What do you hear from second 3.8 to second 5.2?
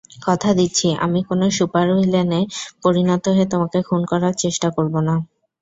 খুন করার চেষ্টা করবো না।